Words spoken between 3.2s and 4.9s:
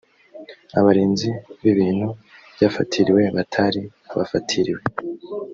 batari abafatiriwe